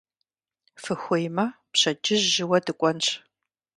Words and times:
Фыхуеймэ, 0.83 1.45
пщэдджыжь 1.71 2.25
жьыуэ 2.33 2.57
дыкӀуэнщ. 2.65 3.07